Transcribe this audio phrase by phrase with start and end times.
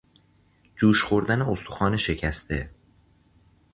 [0.75, 2.69] جوش خوردن استخوان شکسته